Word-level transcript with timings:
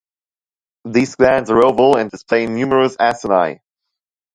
These 0.83 1.13
glands 1.13 1.51
are 1.51 1.63
oval 1.63 1.95
and 1.95 2.09
display 2.09 2.47
numerous 2.47 2.95
acini. 2.97 3.59